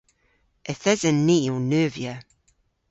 [0.71, 2.13] Yth esen ni ow neuvya.